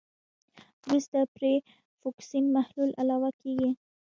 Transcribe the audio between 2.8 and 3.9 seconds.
علاوه کیږي.